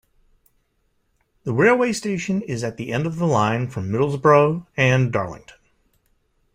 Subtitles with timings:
[1.43, 5.57] The railway station is at the end of the line from Middlesbrough and Darlington.